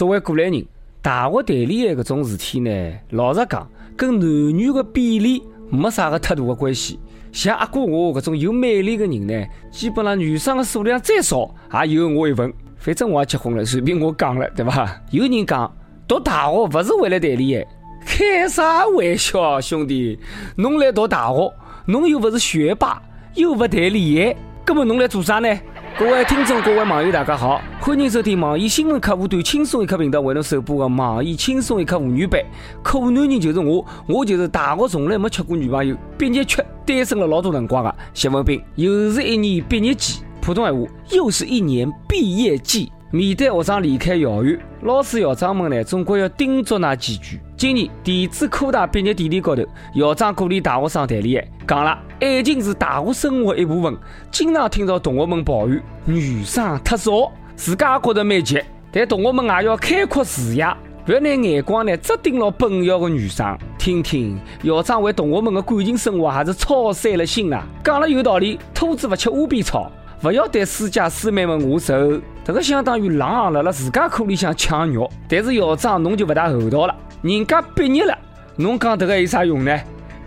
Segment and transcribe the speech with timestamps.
[0.00, 0.64] 作为过来人，
[1.02, 2.70] 大学谈恋爱搿种事体呢，
[3.10, 6.98] 老实讲，跟男女的比例没啥个太大的关系。
[7.32, 12.50] 像阿哥我搿种有魅力的人呢，基本上女生的数量再少，也有我一份。
[12.78, 15.02] 反正我也结婚了，随便我讲了，对吧？
[15.10, 15.70] 有人讲
[16.08, 17.66] 读大学不是为了谈恋爱，
[18.06, 20.18] 开啥玩笑，兄弟！
[20.56, 21.52] 侬来读大学，
[21.84, 23.02] 侬又不是学霸，
[23.34, 25.60] 又不谈恋爱，根本侬来做啥呢？
[25.98, 32.40] 各位听众，各位网友，大家好，欢迎收听网易新闻客户端轻松一刻频道为侬首播的网易轻松一刻妇女版。
[32.82, 38.62] 可男人就是我，我就是大学从来没吃过女朋友，毕业却单身了老多辰光的谢文斌。
[38.76, 42.90] 又是一年毕业季，普通闲话，又是一年毕业季。
[43.12, 47.40] 面对学生离开校园，老师校长们呢，总归要叮嘱那几句。
[47.56, 49.64] 今年电子科大毕业典礼高头，
[49.96, 53.96] 校长鼓励大学生谈恋爱，讲了爱情是大学生活一部分。
[54.30, 58.62] 经常听到同学们抱怨女生太少，自家也觉得蛮急。
[58.92, 60.64] 但同学们也要开阔视野，
[61.04, 63.58] 不要拿眼光呢只盯牢本校的女生。
[63.76, 67.66] 听听校长为同学们的感情生活还是操碎了心啊！
[67.82, 69.90] 讲了有道理，兔子不吃窝边草。
[70.22, 75.10] 不要对师姐师妹们下手，这个相当于狼辣辣自家口里向抢肉。
[75.28, 78.16] 但是校长侬就不大厚道了，人家毕业了，
[78.56, 79.78] 侬讲这个有啥用呢？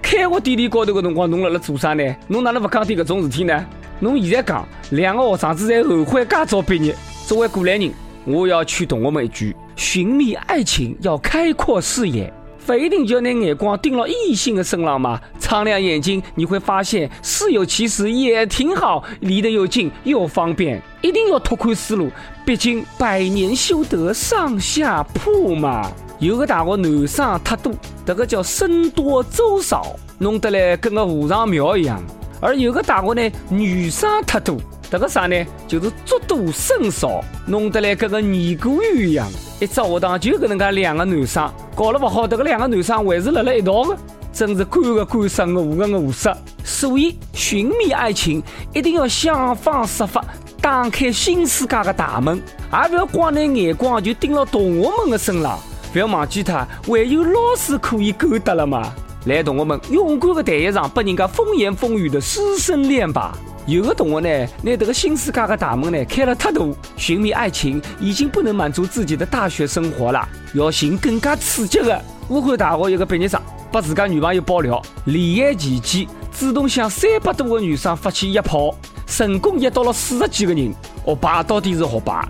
[0.02, 2.04] 开学典礼高头的辰光，侬辣辣做啥呢？
[2.28, 3.66] 侬哪能不讲点搿种事体呢？
[4.00, 7.92] 侬现在讲两个学生子在后悔介早毕业，作为过来人，
[8.26, 12.32] 我要劝同学们一句：寻觅爱情要开阔视野。
[12.66, 20.82] 不一定就要拿眼光盯到异性的身上嘛，敞亮眼睛，你会发现事有其实也挺好，离得又近又方便。
[21.02, 22.10] 一定要拓宽思路，
[22.46, 25.92] 毕竟百年修得上下铺嘛。
[26.20, 27.74] 有个大学男生太多，
[28.06, 32.00] 这个叫僧多粥少，弄得来跟个和尚庙一样；
[32.40, 34.58] 而有个大学呢，女生太多。
[34.94, 35.36] 这个啥呢？
[35.68, 39.28] 就是捉多生少，弄得来跟个尼姑院一样。
[39.60, 43.98] 一只学堂就搿能介两个男生，搞了不好，这个两个男生还是辣辣一道的，
[44.32, 46.32] 真是干个干生，饿个饿死。
[46.64, 50.24] 所以寻觅爱情，一定要想方设法
[50.62, 52.40] 打开新世界的大门，
[52.72, 55.58] 也不要光拿眼光就盯到同学们的身上，
[55.92, 58.94] 不要忘记他还有老师可以勾搭了嘛。
[59.26, 63.36] 来，同学们，勇敢的谈一场被人家风言风语的师生恋吧。
[63.66, 66.62] 有个同学呢，拿这个新世界的大门呢开了太大，
[66.98, 72.02] 寻觅爱情已经不能满足自己的大学生活了，要寻更加刺激的。
[72.28, 73.40] 武汉大学一个毕业生
[73.72, 76.06] 把自家女朋友爆料，恋爱期间
[76.38, 78.76] 主动向三百多个女生发起约炮，
[79.08, 80.74] 成功约到了四十几个人。
[81.06, 82.28] 学霸到底是学霸，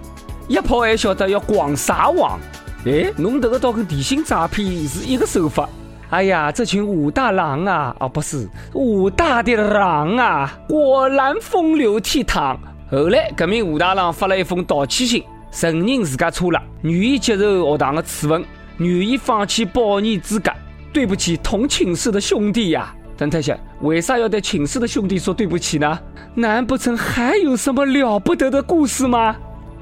[0.50, 2.40] 约炮还晓得要广撒网。
[2.86, 5.68] 哎，侬这个倒跟电信诈骗是一个手法。
[6.14, 12.56] 哎呀，这群武大郎啊，哦，不是武大的郎啊，果然风流倜傥。
[12.92, 18.46] 后来，这名武大郎发了一封道歉信，承认自家错了，愿意接受学堂的处分，
[18.78, 20.52] 愿意放弃保研资格。
[20.94, 22.94] 对不起，同寝室的兄弟呀！
[23.18, 26.00] 邓太学，为啥要对寝室的兄弟说对不起呢？
[26.36, 29.36] 难不成还有什么了不得的故事吗？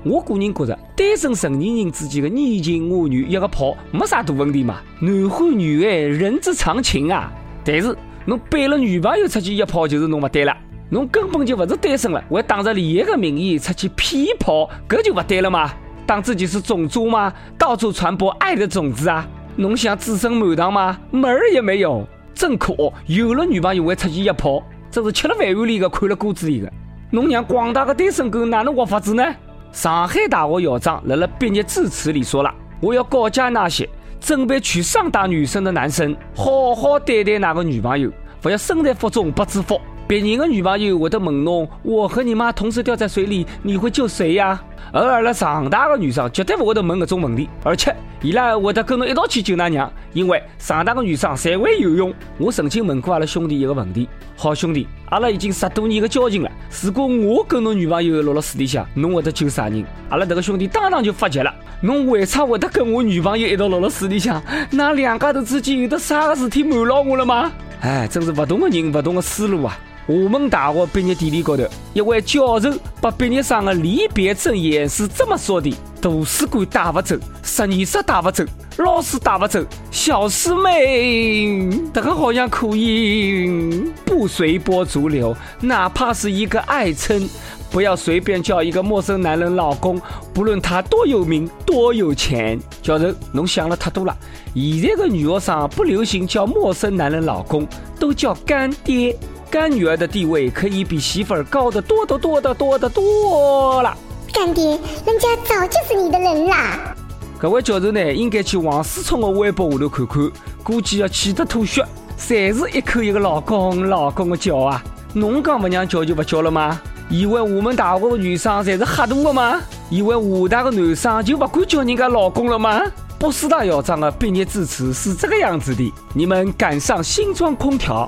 [0.03, 4.81] 我个人觉着，单身成年人之间的你情我愿，一个泡没啥大问题嘛。
[4.99, 7.31] 男欢女爱，人之常情啊。
[7.63, 7.95] 但是，
[8.25, 10.57] 侬背了女朋友出去一泡，就是侬不对了。
[10.89, 15.71] 侬根本就不是单身了，还当着恋爱的名义出去骗炮，搿就不对了嘛。
[16.05, 17.31] 当自己是种族吗？
[17.57, 19.27] 到处传播爱的种子啊？
[19.55, 20.97] 侬想子孙满堂吗？
[21.11, 22.07] 门儿也没有。
[22.33, 22.91] 真可恶！
[23.05, 26.73] 有了女朋友还出去一泡，这是吃了饭碗里的，看了锅子里的。
[27.11, 29.23] 侬让广大的单身狗哪能活法子呢？
[29.71, 33.87] 上海大学校长在了毕业致辞里说了：“我要告诫那些
[34.19, 38.11] 准备娶上大女生的男生，好好对待那个女朋友，
[38.41, 39.79] 不要身在福中不知福。
[40.07, 44.61] 别人的女朋友会得问侬：我和你妈同时掉在水里，你会救谁呀？”
[44.91, 52.13] 而阿拉上大的女生绝对不会得问搿种问题，而且伊拉会得跟侬一道去救㑚娘，因为上当的女生侪会游泳。
[52.37, 56.51] 我曾经问过阿拉兄弟一个问题：好兄弟，阿拉已经十多年的交情了，
[56.81, 59.85] 如果我跟侬女朋友落了水里向，侬会得救啥人？
[60.09, 64.41] 阿拉这个兄弟当场就发急了：侬为啥会得跟我女朋友一道落了水里向？
[64.69, 67.51] 那两家头之间有的啥个事体瞒牢我了吗？
[67.81, 69.77] 哎，真是不同的人，不同的思路啊！
[70.07, 78.43] 厦门大学毕业典礼高头，一位教授把毕业生的离别赠言是这么说的：图书馆带不走，实验室带不走，
[78.77, 87.29] 老师带不走，小师妹，这个好像可以不随波逐流，哪怕是一个爱称，
[87.69, 90.01] 不要随便叫一个陌生男人老公，
[90.33, 92.59] 不论他多有名多有钱。
[92.81, 94.17] 教授，侬想了太多了，
[94.55, 97.67] 现在的女学生不流行叫陌生男人老公，
[97.99, 99.15] 都叫干爹。
[99.51, 103.95] 干女儿的地位可以比媳妇儿高得多得多得多得多了。
[104.33, 106.95] 干爹，人家早就是你的人啦。
[107.37, 110.31] 各位教授呢，应该去王思聪的微博下头看看，
[110.63, 111.85] 估计要气得吐血。
[112.17, 114.81] 侪是一口一个老公老公的叫啊！
[115.13, 116.79] 侬讲不让叫就不叫了吗？
[117.09, 119.59] 以为我们大学的女生侪是黑大的吗？
[119.89, 122.81] 以为武大的男生就不敢叫人家老公了吗？
[123.19, 128.07] 博士大校长的毕业致辞是这个样子的：你们赶上新装空调，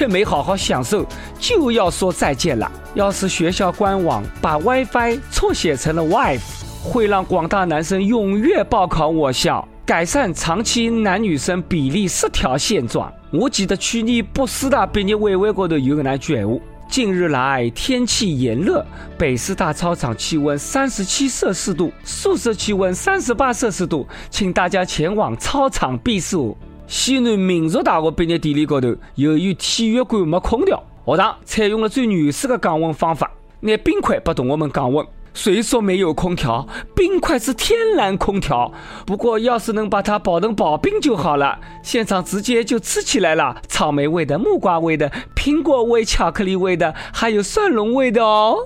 [0.00, 1.04] 却没好好享受，
[1.38, 2.72] 就要说再见了。
[2.94, 6.40] 要是学校官网把 WiFi 错写成了 wife，
[6.82, 13.12] 会让广大男生踊跃报考我校，改善长期男女生比例失调现状。
[13.30, 16.58] 我记得去年博士大毕业晚会高头有个那句话：
[16.88, 18.82] 近日来天气炎热，
[19.18, 26.56] 北师大操场气温三十七摄氏度，宿舍气温三十八摄氏度，请大家前往操场避暑。
[26.90, 35.06] 西南民族大学毕业典礼高头，由于体育馆没空调，学堂采用了最原始的降温方法，拿冰块把同学们降温。
[35.32, 36.66] 谁说没有空调？
[36.96, 38.72] 冰块是天然空调。
[39.06, 43.62] 不过要是能把它保成保冰就好了，现场直接就吃起来了。
[43.68, 48.56] 草莓味的、木瓜味的、苹果味、巧克力味的，还有蒜蓉味的哦。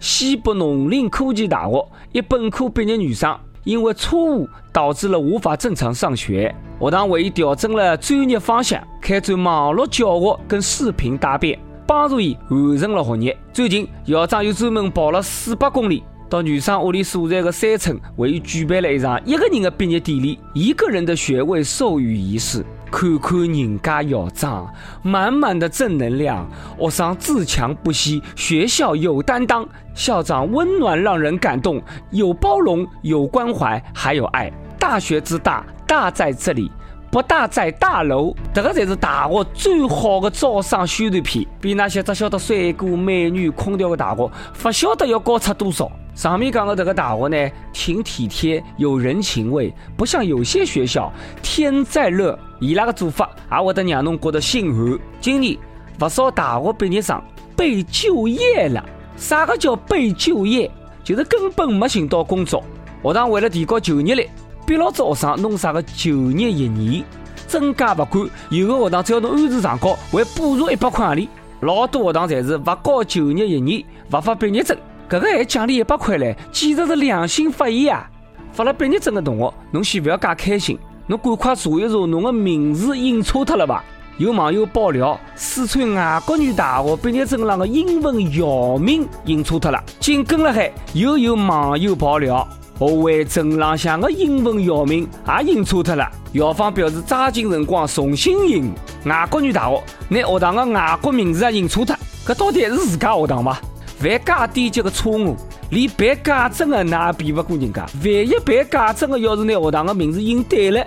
[0.00, 13.36] 西北农林科技大学一本科毕业女生，因为错误导致了无法正常上学，学堂为伊调整了专业方向，开展网络教学跟视频答辩，帮助伊完成了学业。
[13.52, 16.02] 最近校长又专门跑了四百公里。
[16.30, 22.64] 到女生屋里所在的山村，为伊举办了一场一个人的毕业典礼，一个人的学位授予仪式。
[22.94, 26.48] 看看人家校长，满满的正能量，
[26.78, 31.82] 学生自强不息，学校有担当，校长温暖让人感动，
[32.12, 34.48] 有包容，有关怀，还有爱。
[34.78, 36.70] 大学之大，大在这里，
[37.10, 38.32] 不大在大楼。
[38.52, 44.30] 这个才是大学最好的招生宣传片，比那些只晓得帅哥美女、空调的大学，
[44.62, 45.90] 不晓得要高出多少。
[46.14, 51.12] 上面讲的这个大学呢，挺体贴，有人情味，不像有些学校，
[51.42, 54.98] 天再热，伊拉个做法也会得让侬觉得心寒。
[55.20, 55.58] 今年
[55.98, 57.20] 不少大学毕业生
[57.56, 58.84] 被就业了。
[59.16, 60.70] 啥个叫被就业？
[61.02, 62.62] 就是根本没寻到工作。
[63.02, 64.28] 学堂为了提高就业率，
[64.64, 67.04] 逼老子学生弄啥个就业一年，
[67.48, 68.28] 真假不管。
[68.50, 71.28] 有个学堂只要侬按时上岗，会补助一百块洋钿。
[71.60, 74.76] 老多学堂才是不搞就业一年，不发毕业证。
[75.08, 78.08] 搿个还奖励一百块嘞，简直是良心发现啊！
[78.52, 83.84] 发了毕业证的同学，侬先不要介开心，侬赶快查一查侬的名字印错脱了吧？
[84.16, 89.82] 有网友爆料，四川外国语大学毕业证上的英文校名印错脱了。
[89.98, 92.46] 紧跟了海，又有网友爆料，
[92.78, 96.08] 学位证朗向的英文校名也印错脱了。
[96.32, 98.72] 校方表示抓紧辰光重新印。
[99.04, 103.58] 外国语大学拿学堂的外国名字也印错脱，搿到底是自家学堂吗？
[103.98, 105.36] 犯介低级的错误，
[105.70, 107.86] 连办假证的那也比不过人家。
[108.02, 110.84] 万一办假证的要是拿学堂的名字印对了，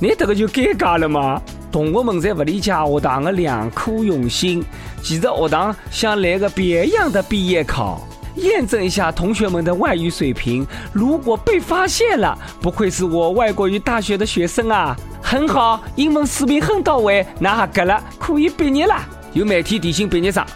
[0.00, 1.40] 你这个就尴尬了吗？
[1.70, 4.64] 同学们侪不理解学堂的良苦用心，
[5.02, 8.06] 其实学堂想来个别样的毕业考，
[8.36, 10.64] 验证一下同学们的外语水平。
[10.92, 18.94] 如果被发现了，不愧是我外国语大学的学生啊，很好，英文水平很到位，那合格了，可以毕业了。
[19.32, 20.46] 有媒体提醒毕业生。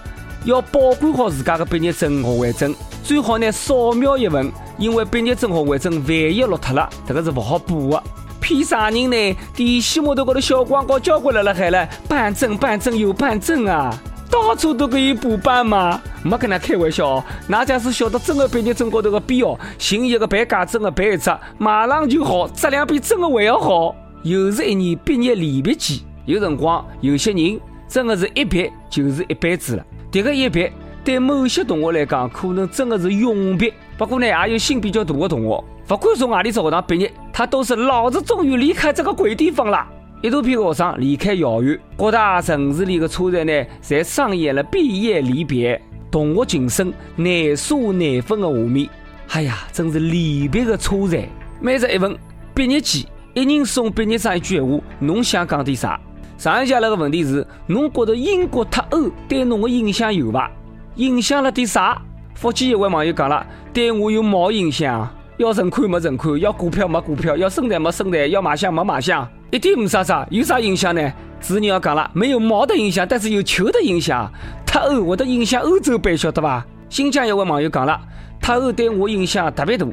[0.49, 8.03] 要保管好自家的毕业证、学位证，最好呢扫描一份，因为毕业证、学位证万一落脱了，这个是不好补的。
[8.41, 9.37] 骗啥人呢？
[9.55, 13.95] 电线木头高头小广告交关了了海了，办证办证又办证啊，
[14.31, 16.01] 到处都可以补办嘛。
[16.23, 23.95] 没跟他开玩笑，那假是晓得真的毕业证高头的编号，寻一个办假证的办一只，马上就好，质量比真的还要好。
[24.23, 29.85] 又是一年毕业离别季，有辰光有些人真的是一别就是一辈子了。
[30.11, 30.73] 这个一别
[31.05, 33.73] 对某些同学来讲，可能真的是永别。
[33.97, 39.87] 不过呢，也有心比较大的同学，不管从哪里只学堂毕业，他都是老子终于离开这个鬼地方了。
[40.23, 48.89] 一大批学生离开校园，各大城市里的车站呢，侪上演了毕业离别、同学情深难舍难分的画面。
[49.31, 51.23] 哎呀，真是离别的车站。
[51.61, 52.17] 每日一问，
[52.55, 56.01] 毕业季，一人送毕业生一句闲话，侬想讲点啥？
[56.39, 60.49] 上一下那个问题是：侬觉得英国脱欧对侬的影响有伐？
[60.95, 62.01] 影响了点啥？
[62.35, 65.09] 福建一位网友讲了：对我有毛影响？
[65.37, 71.13] 要存款没存款，要股票没股票，要生财没生财，要买相没买相，一点没啥啥，有啥影响呢？
[71.41, 74.31] 主人要讲了：没有毛的影响，但是有球的影响。
[74.65, 76.65] 脱欧我的影响欧洲杯，晓得伐？
[76.89, 78.01] 新疆一位网友讲了：
[78.41, 79.87] 脱欧对我影响特别大，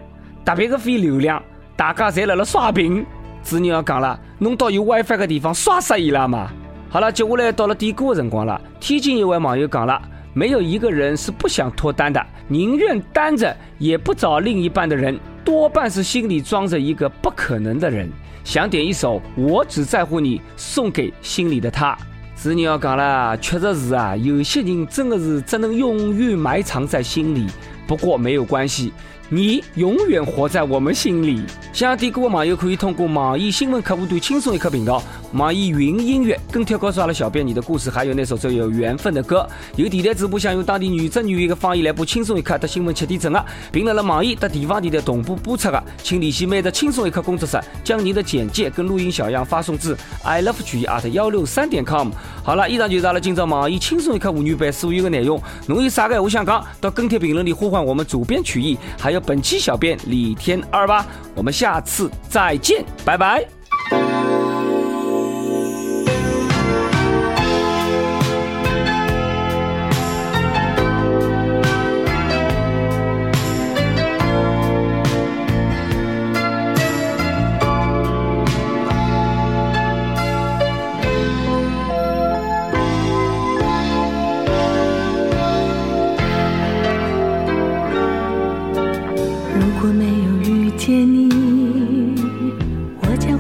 [0.46, 1.42] 特别的费流量，
[1.76, 3.04] 大家侪辣辣刷屏。
[3.46, 6.52] 主人要讲了，弄到有 WiFi 的地方刷死伊拉嘛。
[6.90, 8.60] 好了，接下来到了点歌的辰光了。
[8.80, 10.02] 天津一位网友讲了，
[10.34, 15.20] 没有一个人是不想脱单的，宁愿单着也不找另一半的人。
[15.44, 18.10] 多半是心里装着一个不可能的人。
[18.44, 21.96] 想点一首《我只在乎你》，送给心里的他。
[22.34, 27.46] 子女要讲了，确实是啊，有些人真的是只能永远埋藏在心里。
[27.86, 28.92] 不过没有关系。
[29.30, 31.42] 你永远活在我们心里。
[31.74, 35.02] 想点歌的网友可以通过网易新闻客户端“轻松一刻”频道、
[35.34, 39.48] 网易云音乐跟帖告诉阿拉小编你的故事，还有那首最有缘分的歌。
[39.76, 52.12] 有电台主播想用当地原汁原味的方言来播《轻松一刻》的新闻七点整啊，并辣辣网易的地方电台同步播出的，请联系每日《轻松一刻》工作室，将您的简介跟录音小样发送至 i love 曲艺 at 幺六三点 com。
[52.44, 55.42] 好了，以上就是阿拉今朝网易《轻松一刻》妇女版所有的内容。
[55.68, 61.06] 侬有啥个话想讲，到跟帖评论里呼唤我们主编曲艺，还有有本期小编李天二吧。
[61.34, 63.55] 我们下次再见，拜拜。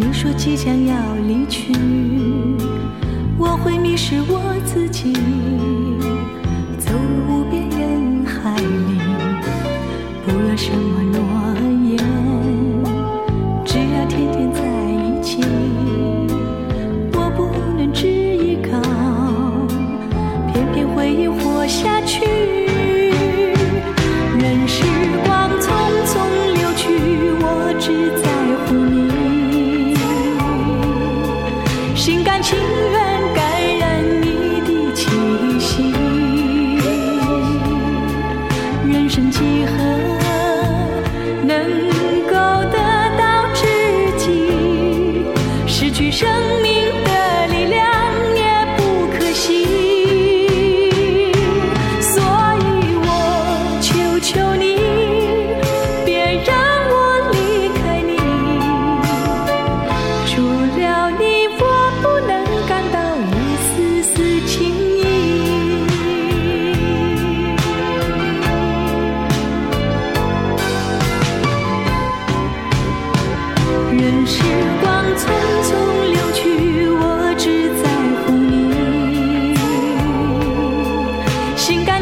[0.00, 1.74] 你说即将要离去
[3.38, 5.12] 我会迷失我自己。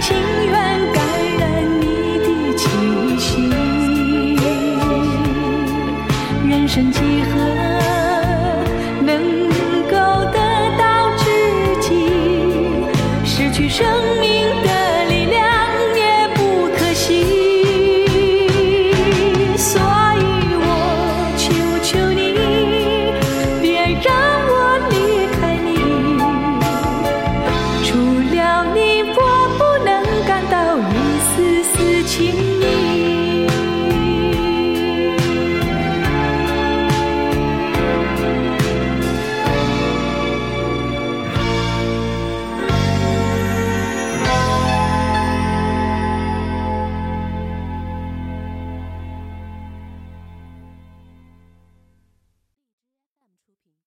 [0.00, 0.52] 情愿
[0.92, 1.02] 感
[1.38, 1.42] 染
[1.80, 1.84] 你
[2.18, 2.26] 的
[2.56, 2.62] 气
[3.18, 3.26] 息。
[6.48, 7.37] 人生几何